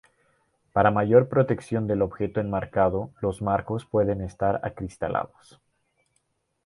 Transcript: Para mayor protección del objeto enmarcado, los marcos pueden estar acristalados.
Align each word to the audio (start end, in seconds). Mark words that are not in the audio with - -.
Para 0.73 0.89
mayor 0.89 1.29
protección 1.29 1.85
del 1.85 2.01
objeto 2.01 2.39
enmarcado, 2.39 3.11
los 3.21 3.43
marcos 3.43 3.85
pueden 3.85 4.21
estar 4.21 4.59
acristalados. 4.63 5.61